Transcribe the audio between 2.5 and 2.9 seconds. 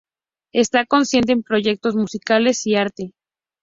y